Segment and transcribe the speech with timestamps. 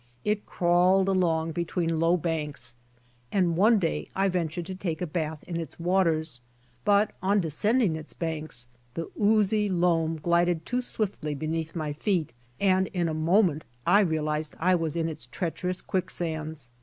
[0.25, 2.73] It crawled along between low banks,
[3.31, 6.41] and one day I ventured to take a batli in its waters,
[6.83, 12.87] but on descending its banks, the oozy loam glided too swiftly beneath my feet and
[12.93, 16.71] in a moment I realized I was in its treacherous quick sands.